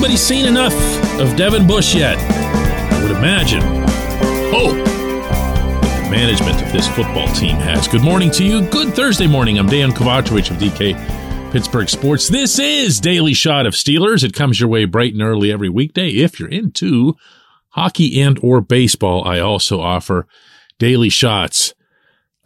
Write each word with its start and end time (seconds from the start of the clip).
anybody 0.00 0.16
seen 0.16 0.46
enough 0.46 0.72
of 1.20 1.36
Devin 1.36 1.66
Bush 1.66 1.94
yet? 1.94 2.16
I 2.16 3.02
would 3.02 3.10
imagine. 3.10 3.60
Oh! 4.50 4.72
the 4.72 6.10
management 6.10 6.62
of 6.62 6.72
this 6.72 6.88
football 6.88 7.28
team 7.34 7.56
has. 7.56 7.86
Good 7.86 8.00
morning 8.00 8.30
to 8.30 8.42
you. 8.42 8.62
Good 8.62 8.94
Thursday 8.94 9.26
morning. 9.26 9.58
I'm 9.58 9.68
Dejan 9.68 9.90
Kovacevic 9.90 10.50
of 10.50 10.56
DK 10.56 11.52
Pittsburgh 11.52 11.86
Sports. 11.86 12.28
This 12.28 12.58
is 12.58 12.98
Daily 12.98 13.34
Shot 13.34 13.66
of 13.66 13.74
Steelers. 13.74 14.24
It 14.24 14.32
comes 14.32 14.58
your 14.58 14.70
way 14.70 14.86
bright 14.86 15.12
and 15.12 15.20
early 15.20 15.52
every 15.52 15.68
weekday. 15.68 16.08
If 16.08 16.40
you're 16.40 16.48
into 16.48 17.14
hockey 17.72 18.22
and 18.22 18.38
or 18.42 18.62
baseball, 18.62 19.28
I 19.28 19.38
also 19.38 19.82
offer 19.82 20.26
daily 20.78 21.10
shots 21.10 21.74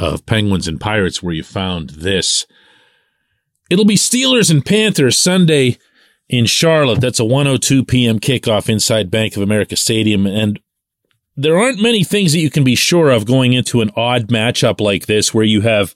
of 0.00 0.26
Penguins 0.26 0.66
and 0.66 0.80
Pirates 0.80 1.22
where 1.22 1.34
you 1.34 1.44
found 1.44 1.90
this. 1.90 2.48
It'll 3.70 3.84
be 3.84 3.94
Steelers 3.94 4.50
and 4.50 4.66
Panthers 4.66 5.16
Sunday 5.16 5.78
in 6.28 6.46
Charlotte. 6.46 7.00
That's 7.00 7.20
a 7.20 7.24
102 7.24 7.84
p.m. 7.84 8.18
kickoff 8.18 8.68
inside 8.68 9.10
Bank 9.10 9.36
of 9.36 9.42
America 9.42 9.76
Stadium. 9.76 10.26
And 10.26 10.60
there 11.36 11.58
aren't 11.58 11.82
many 11.82 12.04
things 12.04 12.32
that 12.32 12.38
you 12.38 12.50
can 12.50 12.64
be 12.64 12.74
sure 12.74 13.10
of 13.10 13.26
going 13.26 13.52
into 13.52 13.80
an 13.80 13.90
odd 13.96 14.28
matchup 14.28 14.80
like 14.80 15.06
this 15.06 15.34
where 15.34 15.44
you 15.44 15.62
have 15.62 15.94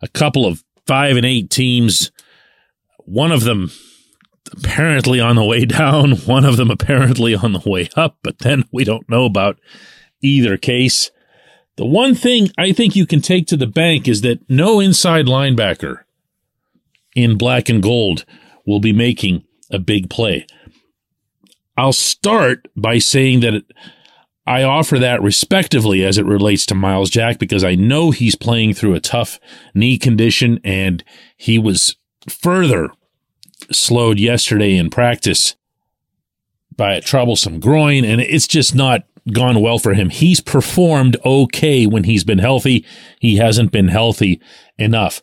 a 0.00 0.08
couple 0.08 0.46
of 0.46 0.62
five 0.86 1.16
and 1.16 1.26
eight 1.26 1.50
teams, 1.50 2.12
one 2.98 3.32
of 3.32 3.44
them 3.44 3.70
apparently 4.56 5.20
on 5.20 5.36
the 5.36 5.44
way 5.44 5.64
down, 5.64 6.12
one 6.26 6.44
of 6.44 6.56
them 6.56 6.70
apparently 6.70 7.34
on 7.34 7.52
the 7.52 7.62
way 7.68 7.88
up, 7.96 8.18
but 8.22 8.38
then 8.40 8.64
we 8.72 8.84
don't 8.84 9.08
know 9.08 9.24
about 9.24 9.58
either 10.22 10.56
case. 10.56 11.10
The 11.76 11.86
one 11.86 12.14
thing 12.14 12.50
I 12.56 12.72
think 12.72 12.96
you 12.96 13.06
can 13.06 13.20
take 13.20 13.46
to 13.48 13.56
the 13.56 13.66
bank 13.66 14.08
is 14.08 14.22
that 14.22 14.48
no 14.48 14.80
inside 14.80 15.26
linebacker 15.26 16.05
in 17.16 17.36
black 17.36 17.68
and 17.68 17.82
gold 17.82 18.24
will 18.64 18.78
be 18.78 18.92
making 18.92 19.42
a 19.70 19.80
big 19.80 20.08
play. 20.08 20.46
I'll 21.76 21.92
start 21.92 22.68
by 22.76 22.98
saying 22.98 23.40
that 23.40 23.64
I 24.46 24.62
offer 24.62 24.98
that 24.98 25.22
respectively 25.22 26.04
as 26.04 26.18
it 26.18 26.24
relates 26.24 26.64
to 26.66 26.74
Myles 26.74 27.10
Jack 27.10 27.38
because 27.38 27.64
I 27.64 27.74
know 27.74 28.12
he's 28.12 28.36
playing 28.36 28.74
through 28.74 28.94
a 28.94 29.00
tough 29.00 29.40
knee 29.74 29.98
condition 29.98 30.60
and 30.62 31.02
he 31.36 31.58
was 31.58 31.96
further 32.28 32.90
slowed 33.72 34.20
yesterday 34.20 34.76
in 34.76 34.90
practice 34.90 35.56
by 36.76 36.94
a 36.94 37.00
troublesome 37.00 37.58
groin 37.58 38.04
and 38.04 38.20
it's 38.20 38.46
just 38.46 38.74
not 38.74 39.06
gone 39.32 39.60
well 39.60 39.78
for 39.78 39.94
him. 39.94 40.10
He's 40.10 40.40
performed 40.40 41.16
okay 41.24 41.86
when 41.86 42.04
he's 42.04 42.24
been 42.24 42.38
healthy. 42.38 42.86
He 43.18 43.36
hasn't 43.36 43.72
been 43.72 43.88
healthy 43.88 44.40
enough. 44.78 45.22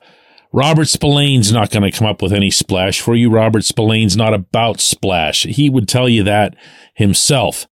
Robert 0.53 0.87
Spillane's 0.87 1.51
not 1.51 1.71
going 1.71 1.81
to 1.81 1.97
come 1.97 2.07
up 2.07 2.21
with 2.21 2.31
any 2.31 2.51
splash 2.51 3.01
for 3.01 3.15
you. 3.15 3.31
Robert 3.31 3.63
Spillane's 3.63 4.15
not 4.15 4.35
about 4.35 4.79
splash. 4.79 5.43
He 5.43 5.67
would 5.67 5.87
tell 5.87 6.07
you 6.07 6.23
that 6.23 6.55
himself. 6.93 7.67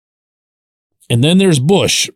And 1.10 1.24
then 1.24 1.38
there's 1.38 1.58
Bush. 1.58 2.08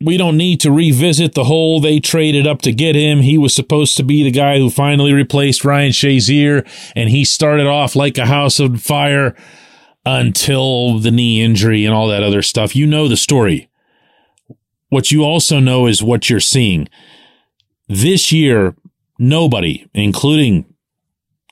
We 0.00 0.18
don't 0.18 0.36
need 0.36 0.60
to 0.60 0.70
revisit 0.70 1.34
the 1.34 1.44
whole 1.44 1.80
they 1.80 1.98
traded 1.98 2.46
up 2.46 2.60
to 2.62 2.72
get 2.72 2.94
him. 2.94 3.22
He 3.22 3.38
was 3.38 3.54
supposed 3.54 3.96
to 3.96 4.02
be 4.02 4.22
the 4.22 4.30
guy 4.30 4.58
who 4.58 4.68
finally 4.68 5.14
replaced 5.14 5.64
Ryan 5.64 5.92
Shazier, 5.92 6.68
and 6.94 7.08
he 7.08 7.24
started 7.24 7.66
off 7.66 7.96
like 7.96 8.18
a 8.18 8.26
house 8.26 8.60
of 8.60 8.82
fire 8.82 9.34
until 10.04 10.98
the 10.98 11.10
knee 11.10 11.42
injury 11.42 11.84
and 11.84 11.94
all 11.94 12.06
that 12.08 12.22
other 12.22 12.42
stuff. 12.42 12.76
You 12.76 12.86
know 12.86 13.08
the 13.08 13.16
story. 13.16 13.68
What 14.90 15.10
you 15.10 15.24
also 15.24 15.58
know 15.58 15.86
is 15.86 16.02
what 16.02 16.30
you're 16.30 16.38
seeing. 16.38 16.88
This 17.88 18.30
year, 18.30 18.76
nobody, 19.18 19.88
including 19.94 20.74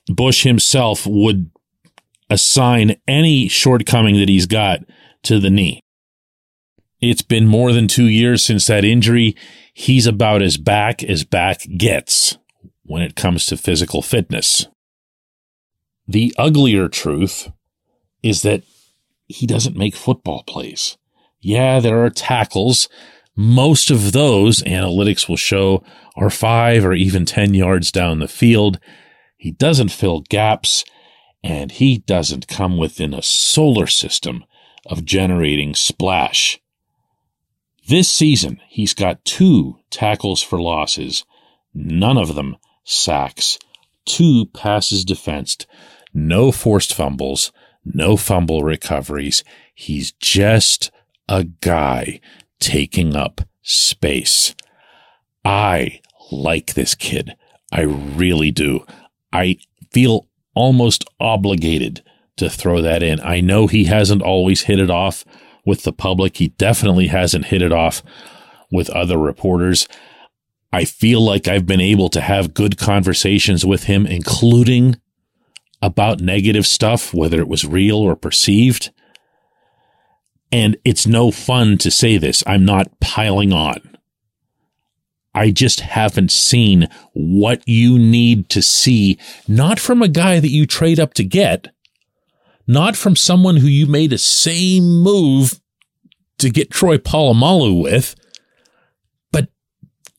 Bush 0.07 0.45
himself, 0.45 1.07
would 1.07 1.51
assign 2.31 2.97
any 3.07 3.49
shortcoming 3.49 4.17
that 4.17 4.29
he's 4.29 4.47
got 4.47 4.81
to 5.25 5.39
the 5.39 5.51
knee. 5.51 5.81
It's 7.01 7.23
been 7.23 7.47
more 7.47 7.73
than 7.73 7.89
two 7.89 8.07
years 8.07 8.45
since 8.45 8.67
that 8.67 8.85
injury. 8.85 9.37
He's 9.75 10.07
about 10.07 10.43
as 10.43 10.57
back 10.57 11.03
as 11.05 11.25
back 11.25 11.61
gets 11.77 12.39
when 12.85 13.03
it 13.03 13.17
comes 13.17 13.47
to 13.47 13.57
physical 13.57 14.01
fitness. 14.01 14.67
The 16.09 16.35
uglier 16.39 16.89
truth 16.89 17.51
is 18.23 18.43
that 18.43 18.63
he 19.27 19.47
doesn't 19.47 19.77
make 19.77 19.97
football 19.97 20.45
plays. 20.45 20.97
Yeah, 21.41 21.81
there 21.81 22.05
are 22.05 22.11
tackles. 22.11 22.89
Most 23.37 23.91
of 23.91 24.13
those 24.13 24.63
analytics 24.63 25.29
will 25.29 25.37
show 25.37 25.85
are 26.17 26.31
five 26.31 26.87
or 26.87 26.95
even 26.95 27.27
10 27.27 27.53
yards 27.53 27.93
down 27.93 28.19
the 28.19 28.29
field. 28.29 28.81
He 29.37 29.51
doesn't 29.51 29.91
fill 29.91 30.23
gaps 30.23 30.85
and 31.45 31.71
he 31.71 31.99
doesn't 31.99 32.49
come 32.49 32.79
within 32.79 33.13
a 33.13 33.23
solar 33.23 33.87
system 33.87 34.45
of 34.87 35.05
generating 35.05 35.75
splash. 35.75 36.59
This 37.87 38.11
season, 38.11 38.61
he's 38.69 38.95
got 38.95 39.25
two 39.25 39.79
tackles 39.91 40.43
for 40.43 40.61
losses, 40.61 41.25
none 41.75 42.17
of 42.17 42.35
them 42.35 42.57
sacks, 42.85 43.59
two 44.07 44.47
passes 44.47 45.05
defensed, 45.05 45.67
no 46.15 46.51
forced 46.51 46.95
fumbles, 46.95 47.53
no 47.85 48.17
fumble 48.17 48.63
recoveries. 48.63 49.45
He's 49.75 50.13
just 50.13 50.91
a 51.29 51.45
guy 51.45 52.21
taking 52.61 53.15
up 53.15 53.43
space. 53.63 54.55
I 55.45 56.01
like 56.31 56.75
this 56.75 56.95
kid. 56.95 57.37
I 57.73 57.83
really 57.83 58.51
do. 58.51 58.87
I 59.33 59.59
feel 59.93 60.29
almost 60.55 61.05
obligated 61.21 62.03
to 62.37 62.51
throw 62.51 62.83
that 62.83 63.03
in. 63.03 63.21
I 63.21 63.41
know 63.41 63.67
he 63.67 63.85
hasn't 63.85 64.23
always 64.23 64.63
hit 64.63 64.79
it 64.79 64.91
off 64.91 65.25
with 65.65 65.83
the 65.83 65.93
public. 65.93 66.37
He 66.37 66.49
definitely 66.49 67.09
hasn't 67.09 67.47
hit 67.47 67.63
it 67.63 67.73
off 67.73 68.03
with 68.71 68.91
other 68.91 69.19
reporters. 69.19 69.89
I 70.73 70.85
feel 70.85 71.21
like 71.21 71.49
I've 71.49 71.67
been 71.67 71.81
able 71.81 72.09
to 72.11 72.21
have 72.21 72.55
good 72.55 72.77
conversations 72.77 73.65
with 73.65 73.85
him, 73.85 74.07
including 74.07 75.01
about 75.81 76.21
negative 76.21 76.67
stuff, 76.67 77.15
whether 77.15 77.39
it 77.41 77.49
was 77.49 77.65
real 77.65 77.99
or 77.99 78.17
perceived. 78.17 78.91
And 80.53 80.77
it's 80.85 81.07
no 81.07 81.31
fun 81.31 81.79
to 81.79 81.91
say 81.91 82.19
this. 82.19 82.43
I'm 82.47 82.65
not 82.65 83.01
piling 83.01 83.53
on. 83.53 83.97
I 85.35 85.51
just 85.51 85.81
haven't 85.81 86.33
seen 86.33 86.89
what 87.13 87.63
you 87.67 87.99
need 87.99 88.49
to 88.51 88.63
see, 88.63 89.19
not 89.47 89.79
from 89.79 90.01
a 90.01 90.09
guy 90.09 90.41
that 90.41 90.49
you 90.49 90.67
trade 90.67 90.99
up 90.99 91.13
to 91.15 91.25
get, 91.25 91.69
not 92.67 92.97
from 92.97 93.17
someone 93.17 93.59
who 93.59 93.67
you 93.67 93.87
made 93.87 94.15
a 94.15 94.19
same 94.19 95.03
move 95.03 95.61
to 96.39 96.49
get 96.49 96.71
Troy 96.71 96.97
Polamalu 96.97 97.83
with, 97.83 98.15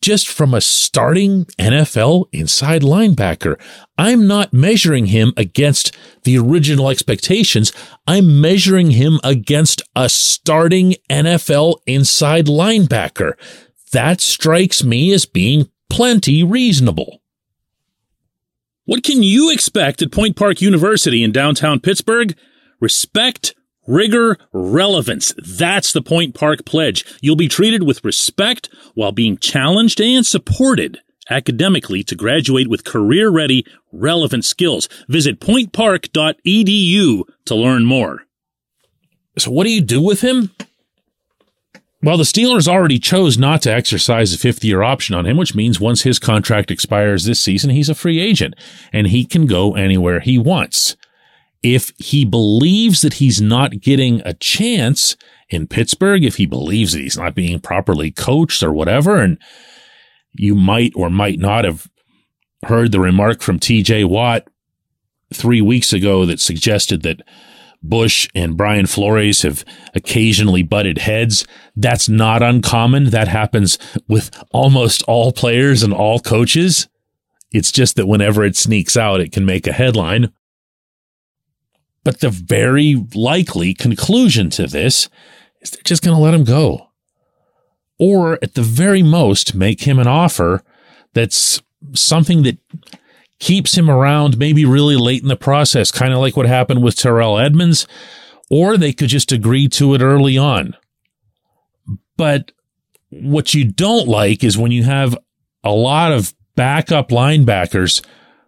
just 0.08 0.30
from 0.30 0.54
a 0.54 0.62
starting 0.62 1.44
NFL 1.60 2.28
inside 2.32 2.82
linebacker. 2.82 3.60
I'm 3.98 4.26
not 4.26 4.54
measuring 4.54 5.08
him 5.08 5.34
against 5.36 5.94
the 6.24 6.38
original 6.38 6.90
expectations. 6.90 7.74
I'm 8.08 8.40
measuring 8.40 8.92
him 8.92 9.20
against 9.22 9.82
a 9.98 10.08
starting 10.08 10.96
NFL 11.10 11.80
inside 11.86 12.46
linebacker. 12.46 13.34
That 13.92 14.22
strikes 14.22 14.82
me 14.82 15.12
as 15.12 15.26
being 15.26 15.70
plenty 15.90 16.42
reasonable. 16.42 17.22
What 18.86 19.04
can 19.04 19.24
you 19.24 19.52
expect 19.52 20.02
at 20.02 20.14
Point 20.14 20.38
Park 20.38 20.62
University 20.62 21.22
in 21.22 21.34
downtown 21.34 21.82
Pittsburgh? 21.82 22.34
Respect 22.80 23.56
Rigor, 23.88 24.38
relevance. 24.52 25.34
That's 25.38 25.94
the 25.94 26.02
Point 26.02 26.36
Park 26.36 26.66
Pledge. 26.66 27.06
You'll 27.22 27.38
be 27.38 27.48
treated 27.48 27.84
with 27.84 28.04
respect 28.04 28.70
while 28.96 29.14
being 29.14 29.38
challenged 29.38 30.02
and 30.02 30.26
supported 30.26 31.00
academically 31.30 32.04
to 32.04 32.16
graduate 32.16 32.68
with 32.68 32.84
career 32.84 33.30
ready, 33.30 33.66
relevant 33.94 34.44
skills. 34.44 34.90
Visit 35.08 35.40
pointpark.edu 35.40 37.24
to 37.46 37.56
learn 37.56 37.86
more. 37.86 38.24
So, 39.38 39.52
what 39.52 39.64
do 39.64 39.70
you 39.72 39.82
do 39.82 40.02
with 40.02 40.22
him? 40.22 40.52
Well, 42.04 42.18
the 42.18 42.26
Steelers 42.26 42.68
already 42.68 43.00
chose 43.00 43.38
not 43.38 43.62
to 43.64 43.74
exercise 43.74 44.34
a 44.34 44.38
fifth 44.38 44.64
year 44.64 44.84
option 44.84 45.16
on 45.16 45.26
him, 45.26 45.38
which 45.38 45.56
means 45.56 45.80
once 45.80 46.04
his 46.04 46.20
contract 46.20 46.72
expires 46.72 47.24
this 47.24 47.40
season, 47.40 47.70
he's 47.70 47.90
a 47.90 47.96
free 47.96 48.20
agent 48.20 48.54
and 48.92 49.08
he 49.08 49.26
can 49.26 49.46
go 49.46 49.76
anywhere 49.76 50.20
he 50.20 50.38
wants 50.38 50.96
if 51.64 51.92
he 51.98 52.26
believes 52.26 53.02
that 53.02 53.16
he's 53.16 53.42
not 53.42 53.80
getting 53.80 54.22
a 54.26 54.34
chance 54.34 55.16
in 55.50 55.68
Pittsburgh, 55.68 56.24
if 56.24 56.36
he 56.36 56.46
believes 56.46 56.94
that 56.94 57.02
he's 57.02 57.18
not 57.18 57.36
being 57.36 57.60
properly 57.60 58.12
coached 58.12 58.64
or 58.64 58.74
whatever, 58.74 59.18
and 59.18 59.38
you 60.34 60.56
might 60.56 60.94
or 60.96 61.10
might 61.10 61.40
not 61.40 61.66
have 61.66 61.88
heard 62.66 62.92
the 62.92 63.00
remark 63.00 63.42
from 63.42 63.60
TJ 63.60 64.06
Watt 64.06 64.48
three 65.34 65.62
weeks 65.62 65.94
ago 65.94 66.26
that 66.26 66.40
suggested 66.40 67.02
that 67.04 67.22
Bush 67.84 68.28
and 68.34 68.58
Brian 68.58 68.86
Flores 68.86 69.44
have 69.44 69.64
occasionally 69.94 70.64
butted 70.64 71.00
heads. 71.00 71.46
That's 71.76 72.10
not 72.10 72.42
uncommon. 72.42 73.06
That 73.12 73.28
happens 73.28 73.78
with 74.08 74.32
almost 74.52 75.04
all 75.04 75.32
players 75.32 75.84
and 75.84 75.94
all 75.94 76.20
coaches. 76.20 76.88
It's 77.52 77.72
just 77.72 77.96
that 77.96 78.08
whenever 78.08 78.44
it 78.44 78.58
sneaks 78.58 78.98
out, 78.98 79.22
it 79.22 79.32
can 79.32 79.46
make 79.46 79.68
a 79.68 79.74
headline. 79.74 80.34
But 82.08 82.22
the 82.22 82.30
very 82.30 83.06
likely 83.14 83.74
conclusion 83.74 84.50
to 84.52 84.66
this 84.66 85.10
is 85.60 85.72
they're 85.72 85.82
just 85.84 86.02
going 86.02 86.16
to 86.16 86.24
let 86.24 86.34
him 86.34 86.46
go. 86.46 86.88
Or 88.00 88.40
at 88.42 88.54
the 88.54 88.62
very 88.62 89.04
most, 89.04 89.54
make 89.54 89.82
him 89.82 90.00
an 90.00 90.08
offer 90.08 90.64
that's 91.12 91.62
something 91.92 92.44
that 92.44 92.60
keeps 93.40 93.78
him 93.78 93.90
around 93.90 94.38
maybe 94.38 94.64
really 94.64 94.96
late 94.96 95.22
in 95.22 95.28
the 95.28 95.36
process, 95.36 95.92
kind 95.92 96.14
of 96.14 96.20
like 96.20 96.38
what 96.38 96.46
happened 96.46 96.82
with 96.82 96.96
Terrell 96.96 97.38
Edmunds, 97.38 97.86
Or 98.50 98.78
they 98.78 98.94
could 98.94 99.10
just 99.10 99.34
agree 99.34 99.68
to 99.68 99.94
it 99.94 100.02
early 100.02 100.38
on. 100.38 100.78
But 102.16 102.54
what 103.10 103.54
you 103.54 103.66
don't 103.66 104.08
like 104.08 104.46
is 104.46 104.58
when 104.58 104.72
you 104.72 104.84
have 104.84 105.18
a 105.62 105.72
lot 105.72 106.14
of 106.14 106.34
backup 106.56 107.10
linebackers 107.10 108.02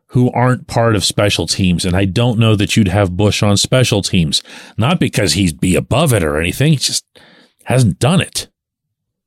who 0.09 0.31
aren't 0.31 0.67
part 0.67 0.95
of 0.95 1.05
special 1.05 1.45
teams. 1.45 1.85
And 1.85 1.95
I 1.95 2.05
don't 2.05 2.39
know 2.39 2.55
that 2.55 2.75
you'd 2.75 2.87
have 2.87 3.17
Bush 3.17 3.43
on 3.43 3.57
special 3.57 4.01
teams, 4.01 4.41
not 4.77 4.99
because 4.99 5.33
he'd 5.33 5.59
be 5.59 5.75
above 5.75 6.13
it 6.13 6.23
or 6.23 6.39
anything. 6.39 6.73
He 6.73 6.77
just 6.77 7.05
hasn't 7.65 7.99
done 7.99 8.21
it. 8.21 8.47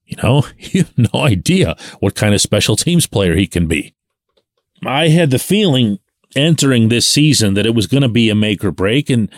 You 0.04 0.16
know, 0.22 0.46
you 0.58 0.82
have 0.82 0.98
no 1.12 1.20
idea 1.20 1.76
what 2.00 2.14
kind 2.14 2.34
of 2.34 2.40
special 2.40 2.76
teams 2.76 3.06
player 3.06 3.36
he 3.36 3.46
can 3.46 3.66
be. 3.66 3.94
I 4.84 5.08
had 5.08 5.30
the 5.30 5.38
feeling 5.38 5.98
entering 6.34 6.88
this 6.88 7.06
season 7.06 7.54
that 7.54 7.66
it 7.66 7.74
was 7.74 7.86
going 7.86 8.02
to 8.02 8.08
be 8.08 8.28
a 8.30 8.34
make 8.34 8.64
or 8.64 8.72
break. 8.72 9.08
And 9.08 9.30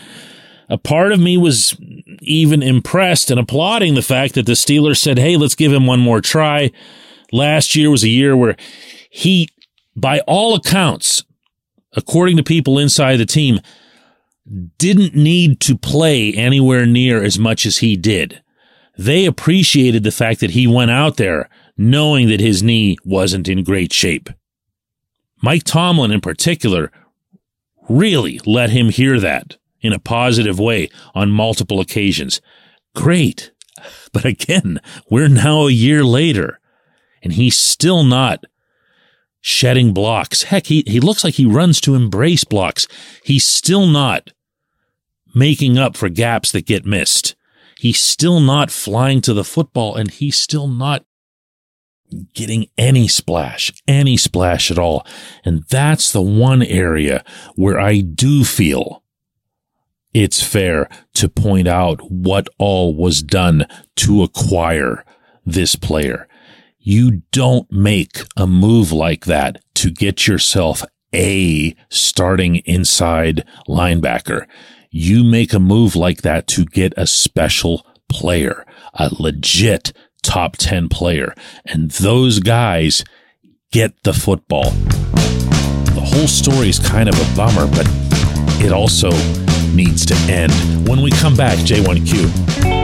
a 0.70 0.78
part 0.78 1.12
of 1.12 1.20
me 1.20 1.36
was 1.36 1.76
even 2.20 2.62
impressed 2.62 3.30
and 3.30 3.38
applauding 3.38 3.94
the 3.94 4.02
fact 4.02 4.34
that 4.34 4.46
the 4.46 4.52
Steelers 4.52 4.98
said, 4.98 5.18
Hey, 5.18 5.36
let's 5.36 5.54
give 5.54 5.72
him 5.72 5.86
one 5.86 6.00
more 6.00 6.22
try. 6.22 6.70
Last 7.32 7.76
year 7.76 7.90
was 7.90 8.04
a 8.04 8.08
year 8.08 8.34
where 8.36 8.56
he, 9.10 9.48
by 9.94 10.20
all 10.20 10.54
accounts, 10.54 11.24
according 11.96 12.36
to 12.36 12.42
people 12.42 12.78
inside 12.78 13.16
the 13.16 13.26
team, 13.26 13.60
didn't 14.78 15.14
need 15.14 15.60
to 15.60 15.76
play 15.76 16.32
anywhere 16.32 16.86
near 16.86 17.22
as 17.22 17.38
much 17.38 17.64
as 17.64 17.78
he 17.78 17.96
did. 17.96 18.42
They 18.96 19.24
appreciated 19.24 20.04
the 20.04 20.12
fact 20.12 20.40
that 20.40 20.50
he 20.50 20.66
went 20.66 20.90
out 20.90 21.16
there 21.16 21.48
knowing 21.76 22.28
that 22.28 22.40
his 22.40 22.62
knee 22.62 22.96
wasn't 23.04 23.48
in 23.48 23.64
great 23.64 23.92
shape. 23.92 24.30
Mike 25.42 25.64
Tomlin, 25.64 26.12
in 26.12 26.20
particular, 26.20 26.92
really 27.88 28.40
let 28.46 28.70
him 28.70 28.90
hear 28.90 29.18
that 29.18 29.56
in 29.80 29.92
a 29.92 29.98
positive 29.98 30.58
way 30.58 30.88
on 31.14 31.30
multiple 31.30 31.80
occasions. 31.80 32.40
Great. 32.94 33.50
But 34.12 34.24
again, 34.24 34.80
we're 35.10 35.28
now 35.28 35.66
a 35.66 35.72
year 35.72 36.04
later 36.04 36.60
and 37.22 37.32
he's 37.32 37.58
still 37.58 38.04
not 38.04 38.44
shedding 39.46 39.92
blocks. 39.92 40.44
Heck, 40.44 40.68
he, 40.68 40.82
he 40.86 41.00
looks 41.00 41.22
like 41.22 41.34
he 41.34 41.44
runs 41.44 41.78
to 41.82 41.94
embrace 41.94 42.44
blocks. 42.44 42.88
He's 43.22 43.46
still 43.46 43.86
not 43.86 44.30
making 45.34 45.76
up 45.76 45.98
for 45.98 46.08
gaps 46.08 46.50
that 46.52 46.64
get 46.64 46.86
missed. 46.86 47.36
He's 47.78 48.00
still 48.00 48.40
not 48.40 48.70
flying 48.70 49.20
to 49.20 49.34
the 49.34 49.44
football 49.44 49.96
and 49.96 50.10
he's 50.10 50.38
still 50.38 50.66
not 50.66 51.04
getting 52.32 52.68
any 52.78 53.06
splash, 53.06 53.70
any 53.86 54.16
splash 54.16 54.70
at 54.70 54.78
all. 54.78 55.06
And 55.44 55.64
that's 55.64 56.10
the 56.10 56.22
one 56.22 56.62
area 56.62 57.22
where 57.54 57.78
I 57.78 58.00
do 58.00 58.44
feel 58.44 59.02
it's 60.14 60.42
fair 60.42 60.88
to 61.14 61.28
point 61.28 61.68
out 61.68 62.00
what 62.10 62.48
all 62.56 62.94
was 62.94 63.22
done 63.22 63.66
to 63.96 64.22
acquire 64.22 65.04
this 65.44 65.76
player. 65.76 66.28
You 66.86 67.22
don't 67.32 67.72
make 67.72 68.26
a 68.36 68.46
move 68.46 68.92
like 68.92 69.24
that 69.24 69.62
to 69.76 69.90
get 69.90 70.26
yourself 70.26 70.84
a 71.14 71.74
starting 71.88 72.56
inside 72.56 73.42
linebacker. 73.66 74.46
You 74.90 75.24
make 75.24 75.54
a 75.54 75.58
move 75.58 75.96
like 75.96 76.20
that 76.20 76.46
to 76.48 76.66
get 76.66 76.92
a 76.98 77.06
special 77.06 77.86
player, 78.10 78.66
a 78.92 79.08
legit 79.18 79.94
top 80.22 80.58
10 80.58 80.90
player. 80.90 81.34
And 81.64 81.90
those 81.92 82.40
guys 82.40 83.02
get 83.72 84.02
the 84.02 84.12
football. 84.12 84.72
The 84.72 86.04
whole 86.04 86.28
story 86.28 86.68
is 86.68 86.78
kind 86.78 87.08
of 87.08 87.14
a 87.14 87.34
bummer, 87.34 87.66
but 87.66 87.86
it 88.62 88.72
also 88.72 89.08
needs 89.72 90.04
to 90.04 90.14
end. 90.30 90.52
When 90.86 91.00
we 91.00 91.10
come 91.12 91.34
back, 91.34 91.58
J1Q. 91.60 92.83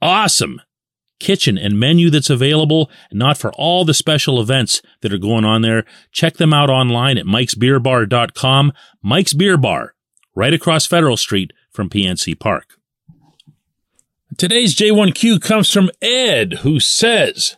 awesome 0.00 0.60
kitchen 1.18 1.58
and 1.58 1.78
menu 1.78 2.10
that's 2.10 2.30
available, 2.30 2.90
not 3.12 3.38
for 3.38 3.52
all 3.54 3.84
the 3.84 3.94
special 3.94 4.40
events 4.40 4.82
that 5.00 5.12
are 5.12 5.18
going 5.18 5.44
on 5.44 5.62
there. 5.62 5.84
Check 6.12 6.34
them 6.34 6.52
out 6.52 6.70
online 6.70 7.18
at 7.18 7.26
mikesbeerbar.com. 7.26 8.72
Mike's 9.02 9.32
Beer 9.32 9.56
Bar, 9.56 9.94
right 10.34 10.54
across 10.54 10.86
Federal 10.86 11.16
Street 11.16 11.52
from 11.72 11.90
PNC 11.90 12.38
Park. 12.38 12.74
Today's 14.36 14.76
J1Q 14.76 15.42
comes 15.42 15.72
from 15.72 15.90
Ed, 16.00 16.58
who 16.60 16.78
says, 16.78 17.56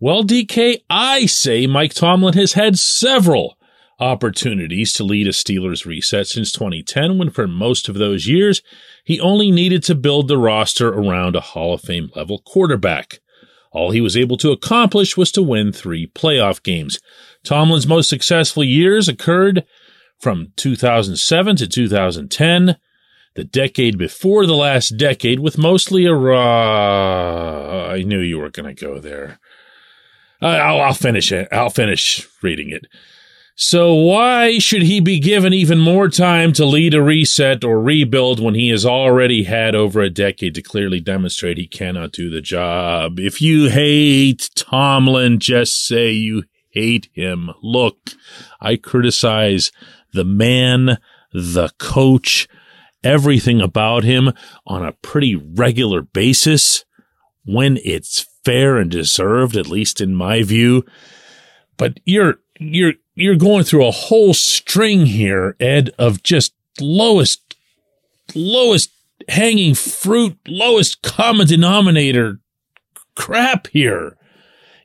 Well, 0.00 0.24
DK, 0.24 0.78
I 0.88 1.26
say 1.26 1.66
Mike 1.66 1.92
Tomlin 1.92 2.34
has 2.34 2.54
had 2.54 2.78
several 2.78 3.58
opportunities 4.00 4.92
to 4.94 5.04
lead 5.04 5.26
a 5.26 5.32
Steelers 5.32 5.84
reset 5.84 6.28
since 6.28 6.52
2010, 6.52 7.18
when 7.18 7.30
for 7.30 7.48
most 7.48 7.88
of 7.88 7.96
those 7.96 8.26
years, 8.26 8.62
he 9.08 9.18
only 9.20 9.50
needed 9.50 9.82
to 9.82 9.94
build 9.94 10.28
the 10.28 10.36
roster 10.36 10.90
around 10.90 11.34
a 11.34 11.40
Hall 11.40 11.72
of 11.72 11.80
Fame 11.80 12.10
level 12.14 12.42
quarterback. 12.44 13.20
All 13.72 13.90
he 13.90 14.02
was 14.02 14.18
able 14.18 14.36
to 14.36 14.50
accomplish 14.50 15.16
was 15.16 15.32
to 15.32 15.42
win 15.42 15.72
three 15.72 16.06
playoff 16.08 16.62
games. 16.62 17.00
Tomlin's 17.42 17.86
most 17.86 18.10
successful 18.10 18.62
years 18.62 19.08
occurred 19.08 19.64
from 20.20 20.52
2007 20.56 21.56
to 21.56 21.66
2010, 21.66 22.76
the 23.34 23.44
decade 23.44 23.96
before 23.96 24.44
the 24.44 24.54
last 24.54 24.98
decade, 24.98 25.40
with 25.40 25.56
mostly 25.56 26.04
a 26.04 26.12
raw. 26.12 27.88
I 27.88 28.02
knew 28.02 28.20
you 28.20 28.38
were 28.38 28.50
going 28.50 28.76
to 28.76 28.78
go 28.78 28.98
there. 28.98 29.40
I'll, 30.42 30.82
I'll 30.82 30.92
finish 30.92 31.32
it. 31.32 31.48
I'll 31.50 31.70
finish 31.70 32.28
reading 32.42 32.68
it. 32.68 32.84
So 33.60 33.92
why 33.92 34.60
should 34.60 34.82
he 34.82 35.00
be 35.00 35.18
given 35.18 35.52
even 35.52 35.80
more 35.80 36.08
time 36.08 36.52
to 36.52 36.64
lead 36.64 36.94
a 36.94 37.02
reset 37.02 37.64
or 37.64 37.82
rebuild 37.82 38.38
when 38.38 38.54
he 38.54 38.68
has 38.68 38.86
already 38.86 39.42
had 39.42 39.74
over 39.74 40.00
a 40.00 40.08
decade 40.08 40.54
to 40.54 40.62
clearly 40.62 41.00
demonstrate 41.00 41.58
he 41.58 41.66
cannot 41.66 42.12
do 42.12 42.30
the 42.30 42.40
job? 42.40 43.18
If 43.18 43.42
you 43.42 43.68
hate 43.68 44.48
Tomlin, 44.54 45.40
just 45.40 45.84
say 45.84 46.12
you 46.12 46.44
hate 46.70 47.08
him. 47.12 47.50
Look, 47.60 48.12
I 48.60 48.76
criticize 48.76 49.72
the 50.12 50.24
man, 50.24 50.98
the 51.32 51.70
coach, 51.78 52.46
everything 53.02 53.60
about 53.60 54.04
him 54.04 54.32
on 54.68 54.84
a 54.84 54.92
pretty 54.92 55.34
regular 55.34 56.02
basis 56.02 56.84
when 57.44 57.76
it's 57.78 58.24
fair 58.44 58.76
and 58.76 58.88
deserved, 58.88 59.56
at 59.56 59.66
least 59.66 60.00
in 60.00 60.14
my 60.14 60.44
view. 60.44 60.84
But 61.76 61.98
you're, 62.04 62.36
you're, 62.60 62.94
you're 63.18 63.36
going 63.36 63.64
through 63.64 63.86
a 63.86 63.92
whole 63.92 64.32
string 64.32 65.06
here, 65.06 65.56
Ed, 65.58 65.90
of 65.98 66.22
just 66.22 66.54
lowest, 66.80 67.56
lowest 68.34 68.90
hanging 69.28 69.74
fruit, 69.74 70.38
lowest 70.46 71.02
common 71.02 71.46
denominator 71.46 72.40
crap 73.16 73.66
here. 73.68 74.16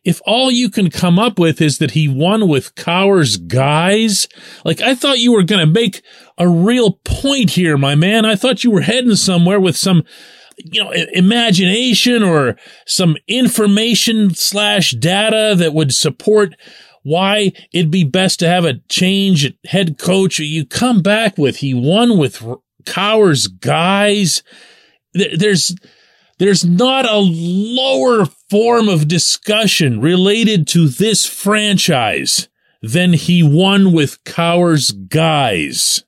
If 0.03 0.19
all 0.25 0.51
you 0.51 0.69
can 0.69 0.89
come 0.89 1.17
up 1.17 1.39
with 1.39 1.61
is 1.61 1.77
that 1.77 1.91
he 1.91 2.09
won 2.09 2.49
with 2.49 2.75
Cowher's 2.75 3.37
guys, 3.37 4.27
like 4.65 4.81
I 4.81 4.95
thought 4.95 5.19
you 5.19 5.31
were 5.31 5.43
going 5.43 5.65
to 5.65 5.71
make 5.71 6.01
a 6.37 6.49
real 6.49 6.99
point 7.05 7.51
here, 7.51 7.77
my 7.77 7.95
man. 7.95 8.25
I 8.25 8.35
thought 8.35 8.63
you 8.63 8.71
were 8.71 8.81
heading 8.81 9.15
somewhere 9.15 9.61
with 9.61 9.77
some, 9.77 10.03
you 10.57 10.83
know, 10.83 10.91
imagination 11.13 12.21
or 12.21 12.57
some 12.85 13.15
information 13.29 14.33
slash 14.33 14.91
data 14.91 15.55
that 15.57 15.73
would 15.73 15.93
support 15.93 16.55
why 17.03 17.51
it'd 17.71 17.91
be 17.91 18.03
best 18.03 18.39
to 18.39 18.47
have 18.47 18.65
a 18.65 18.79
change 18.89 19.45
at 19.45 19.53
head 19.65 19.97
coach. 19.97 20.39
You 20.39 20.65
come 20.65 21.01
back 21.01 21.37
with 21.37 21.57
he 21.57 21.73
won 21.73 22.17
with 22.17 22.43
Cowher's 22.85 23.47
guys. 23.47 24.43
There's 25.13 25.75
there's 26.39 26.65
not 26.65 27.05
a 27.05 27.17
lower 27.17 28.25
form 28.49 28.89
of 28.89 29.07
discussion 29.07 30.01
related 30.01 30.67
to 30.69 30.87
this 30.87 31.25
franchise 31.25 32.49
than 32.81 33.13
he 33.13 33.43
won 33.43 33.93
with 33.93 34.23
Cowher's 34.23 34.91
guys. 34.91 36.03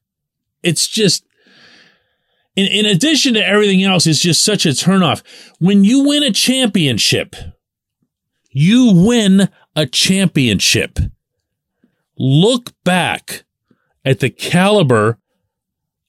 It's 0.64 0.88
just 0.88 1.26
in, 2.56 2.68
in 2.68 2.86
addition 2.86 3.34
to 3.36 3.46
everything 3.46 3.84
else, 3.84 4.08
it's 4.08 4.20
just 4.20 4.44
such 4.44 4.66
a 4.66 4.70
turnoff. 4.70 5.22
When 5.60 5.84
you 5.84 6.06
win 6.06 6.24
a 6.24 6.32
championship, 6.32 7.36
you 8.50 8.94
win 8.94 9.50
a 9.76 9.86
championship. 9.86 11.00
Look 12.18 12.72
back 12.84 13.44
at 14.04 14.20
the 14.20 14.30
caliber 14.30 15.18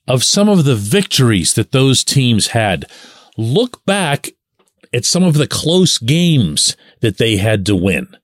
of 0.07 0.23
some 0.23 0.49
of 0.49 0.65
the 0.65 0.77
victories 0.77 1.55
that 1.55 1.73
those 1.73 2.05
teams 2.05 2.49
had. 2.49 2.85
Look 3.37 3.85
back 3.85 4.29
at 4.93 5.05
some 5.05 5.25
of 5.25 5.35
the 5.35 5.49
close 5.49 5.99
games 5.99 6.77
that 7.01 7.19
they 7.19 7.37
had 7.37 7.67
to 7.67 7.75
win. 7.75 8.17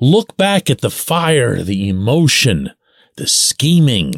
Look 0.00 0.36
back 0.36 0.68
at 0.68 0.82
the 0.82 0.90
fire, 0.90 1.62
the 1.62 1.88
emotion, 1.88 2.72
the 3.16 3.26
scheming. 3.26 4.14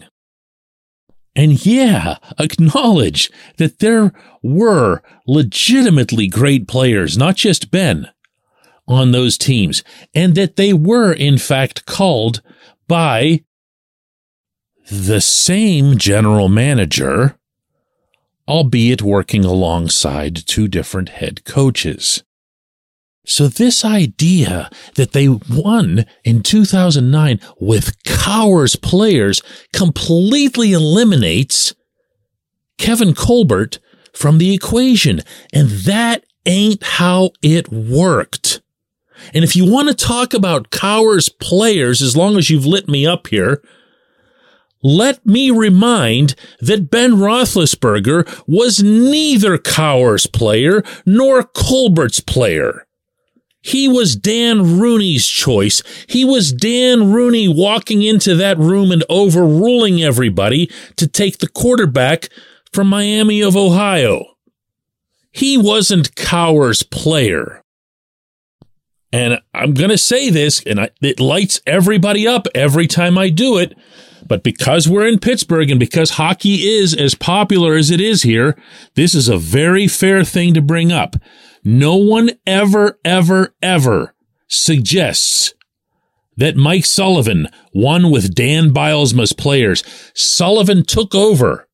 And 1.37 1.65
yeah, 1.65 2.17
acknowledge 2.39 3.31
that 3.59 3.79
there 3.79 4.13
were 4.43 5.03
legitimately 5.25 6.27
great 6.27 6.67
players, 6.67 7.17
not 7.17 7.37
just 7.37 7.71
Ben, 7.71 8.09
on 8.89 9.13
those 9.13 9.39
teams, 9.39 9.85
and 10.15 10.35
that 10.35 10.57
they 10.57 10.73
were 10.73 11.13
in 11.13 11.39
fact 11.39 11.87
called 11.87 12.43
by 12.89 13.45
the 14.91 15.21
same 15.21 15.99
general 15.99 16.49
manager, 16.49 17.39
albeit 18.49 19.03
working 19.03 19.45
alongside 19.45 20.35
two 20.35 20.67
different 20.67 21.11
head 21.11 21.45
coaches. 21.45 22.25
So 23.27 23.47
this 23.47 23.85
idea 23.85 24.71
that 24.95 25.13
they 25.13 25.29
won 25.29 26.07
in 26.25 26.43
2009 26.43 27.39
with 27.61 28.03
Cowher's 28.05 28.75
players 28.75 29.43
completely 29.75 30.73
eliminates 30.73 31.75
Kevin 32.79 33.15
Colbert 33.15 33.81
from 34.15 34.39
the 34.39 34.55
equation. 34.55 35.21
And 35.53 35.69
that 35.69 36.25
ain't 36.47 36.83
how 36.83 37.33
it 37.43 37.71
worked. 37.71 38.63
And 39.35 39.45
if 39.45 39.57
you 39.57 39.71
want 39.71 39.89
to 39.89 39.95
talk 39.95 40.35
about 40.35 40.71
Cowher's 40.71 41.29
players, 41.29 42.03
as 42.03 42.17
long 42.17 42.37
as 42.37 42.51
you've 42.51 42.67
lit 42.67 42.89
me 42.89 43.07
up 43.07 43.27
here, 43.29 43.63
let 44.83 45.27
me 45.27 45.51
remind 45.51 46.35
that 46.61 46.91
Ben 46.91 47.15
Roethlisberger 47.15 48.45
was 48.47 48.83
neither 48.83 49.59
Cowher's 49.59 50.27
player 50.27 50.83
nor 51.05 51.43
Colbert's 51.43 52.21
player. 52.21 52.87
He 53.61 53.89
was 53.89 54.15
Dan 54.15 54.79
Rooney's 54.79 55.27
choice. 55.27 55.83
He 56.09 56.25
was 56.25 56.53
Dan 56.53 57.13
Rooney 57.13 57.49
walking 57.49 58.03
into 58.03 58.37
that 58.37 58.57
room 58.57 58.93
and 58.93 59.05
overruling 59.11 60.01
everybody 60.01 60.71
to 60.97 61.09
take 61.09 61.39
the 61.39 61.49
quarterback 61.49 62.29
from 62.73 62.87
Miami 62.87 63.43
of 63.43 63.57
Ohio. 63.57 64.25
He 65.33 65.59
wasn't 65.59 66.15
Cowher's 66.15 66.83
player. 66.83 67.63
And 69.13 69.41
I'm 69.55 69.75
going 69.75 69.91
to 69.91 69.99
say 69.99 70.29
this, 70.31 70.63
and 70.65 70.81
I, 70.81 70.91
it 71.01 71.19
lights 71.19 71.61
everybody 71.67 72.27
up 72.27 72.47
every 72.55 72.87
time 72.87 73.17
I 73.17 73.31
do 73.31 73.57
it. 73.57 73.77
But 74.27 74.43
because 74.43 74.89
we're 74.89 75.07
in 75.07 75.19
Pittsburgh 75.19 75.71
and 75.71 75.81
because 75.81 76.11
hockey 76.11 76.57
is 76.57 76.95
as 76.95 77.15
popular 77.15 77.75
as 77.75 77.91
it 77.91 78.01
is 78.01 78.23
here, 78.23 78.61
this 78.95 79.15
is 79.15 79.29
a 79.29 79.39
very 79.39 79.89
fair 79.89 80.25
thing 80.25 80.53
to 80.55 80.61
bring 80.61 80.93
up. 80.93 81.17
No 81.65 81.97
one 81.97 82.31
ever, 82.47 82.99
ever, 83.05 83.55
ever 83.63 84.15
suggests 84.47 85.55
that 86.37 86.57
Mike 86.57 86.85
Sullivan 86.85 87.49
won 87.73 88.11
with 88.11 88.35
Dan 88.35 88.71
Bylsma's 88.71 89.33
players. 89.33 89.83
Sullivan 90.15 90.85
took 90.85 91.15
over 91.15 91.69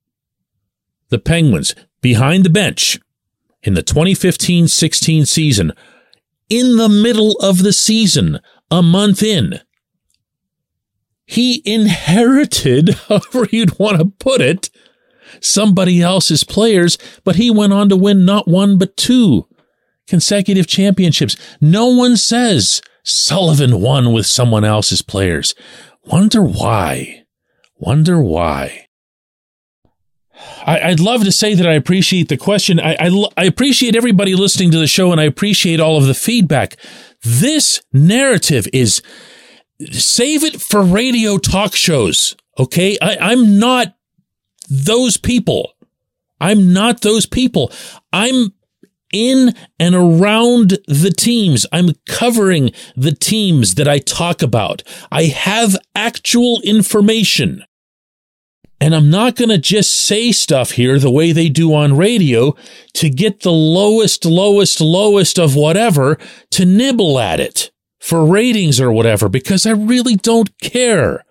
the 1.08 1.18
Penguins 1.18 1.74
behind 2.00 2.44
the 2.44 2.50
bench 2.50 2.98
in 3.62 3.74
the 3.74 3.82
2015-16 3.82 5.26
season 5.26 5.72
in 6.48 6.76
the 6.76 6.88
middle 6.88 7.32
of 7.40 7.62
the 7.62 7.72
season, 7.72 8.40
a 8.70 8.82
month 8.82 9.22
in. 9.22 9.60
He 11.26 11.62
inherited, 11.64 12.94
however 13.08 13.48
you'd 13.50 13.78
want 13.78 13.98
to 13.98 14.06
put 14.06 14.40
it, 14.40 14.70
somebody 15.40 16.02
else's 16.02 16.44
players, 16.44 16.98
but 17.24 17.36
he 17.36 17.50
went 17.50 17.72
on 17.72 17.88
to 17.88 17.96
win 17.96 18.24
not 18.24 18.46
one, 18.46 18.78
but 18.78 18.96
two 18.96 19.48
consecutive 20.06 20.66
championships. 20.66 21.36
No 21.60 21.86
one 21.86 22.16
says 22.16 22.82
Sullivan 23.02 23.80
won 23.80 24.12
with 24.12 24.26
someone 24.26 24.64
else's 24.64 25.02
players. 25.02 25.54
Wonder 26.04 26.42
why. 26.42 27.24
Wonder 27.76 28.20
why. 28.20 28.86
I, 30.66 30.90
would 30.90 31.00
love 31.00 31.24
to 31.24 31.32
say 31.32 31.54
that 31.54 31.66
I 31.66 31.74
appreciate 31.74 32.28
the 32.28 32.36
question. 32.36 32.80
I, 32.80 32.96
I, 32.98 33.26
I 33.36 33.44
appreciate 33.44 33.96
everybody 33.96 34.34
listening 34.34 34.70
to 34.72 34.78
the 34.78 34.86
show 34.86 35.12
and 35.12 35.20
I 35.20 35.24
appreciate 35.24 35.80
all 35.80 35.96
of 35.96 36.06
the 36.06 36.14
feedback. 36.14 36.76
This 37.22 37.80
narrative 37.92 38.66
is 38.72 39.02
save 39.90 40.44
it 40.44 40.60
for 40.60 40.82
radio 40.82 41.38
talk 41.38 41.74
shows. 41.74 42.36
Okay. 42.58 42.98
I, 43.00 43.16
I'm 43.20 43.58
not 43.58 43.96
those 44.68 45.16
people. 45.16 45.72
I'm 46.40 46.72
not 46.72 47.02
those 47.02 47.26
people. 47.26 47.72
I'm 48.12 48.52
in 49.12 49.54
and 49.78 49.94
around 49.94 50.78
the 50.88 51.12
teams. 51.16 51.64
I'm 51.72 51.90
covering 52.06 52.72
the 52.96 53.12
teams 53.12 53.76
that 53.76 53.88
I 53.88 53.98
talk 53.98 54.42
about. 54.42 54.82
I 55.12 55.24
have 55.24 55.76
actual 55.94 56.60
information. 56.62 57.64
And 58.84 58.94
I'm 58.94 59.08
not 59.08 59.34
going 59.34 59.48
to 59.48 59.56
just 59.56 59.94
say 59.94 60.30
stuff 60.30 60.72
here 60.72 60.98
the 60.98 61.10
way 61.10 61.32
they 61.32 61.48
do 61.48 61.72
on 61.72 61.96
radio 61.96 62.54
to 62.92 63.08
get 63.08 63.40
the 63.40 63.50
lowest, 63.50 64.26
lowest, 64.26 64.78
lowest 64.78 65.38
of 65.38 65.56
whatever 65.56 66.18
to 66.50 66.66
nibble 66.66 67.18
at 67.18 67.40
it 67.40 67.70
for 67.98 68.26
ratings 68.26 68.82
or 68.82 68.92
whatever, 68.92 69.30
because 69.30 69.64
I 69.64 69.70
really 69.70 70.16
don't 70.16 70.58
care 70.58 71.24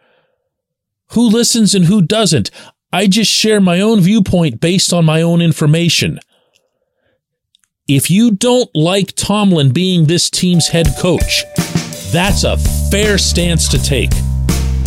who 1.10 1.30
listens 1.30 1.76
and 1.76 1.86
who 1.86 2.02
doesn't. 2.02 2.50
I 2.92 3.06
just 3.06 3.30
share 3.30 3.62
my 3.62 3.80
own 3.82 4.00
viewpoint 4.00 4.60
based 4.60 4.92
on 4.92 5.06
my 5.06 5.22
own 5.22 5.40
information. 5.40 6.20
If 7.88 8.10
you 8.10 8.32
don't 8.32 8.72
like 8.74 9.14
Tomlin 9.16 9.74
being 9.74 10.06
this 10.06 10.32
team's 10.32 10.70
head 10.70 10.88
coach, 10.98 11.44
that's 12.12 12.46
a 12.46 12.58
fair 12.90 13.20
stance 13.20 13.68
to 13.68 13.78
take. 13.78 14.10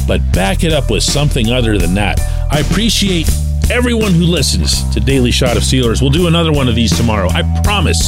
But 0.07 0.21
back 0.33 0.65
it 0.65 0.73
up 0.73 0.91
with 0.91 1.03
something 1.03 1.51
other 1.51 1.79
than 1.79 1.95
that. 1.95 2.21
I 2.51 2.61
appreciate 2.61 3.29
everyone 3.71 4.13
who 4.13 4.25
listens 4.25 4.89
to 4.95 5.01
Daily 5.01 5.31
Shot 5.31 5.57
of 5.57 5.63
Steelers. 5.63 6.01
We'll 6.01 6.11
do 6.11 6.27
another 6.27 6.53
one 6.53 6.69
of 6.69 6.75
these 6.75 6.97
tomorrow. 6.97 7.29
I 7.31 7.43
promise. 7.63 8.01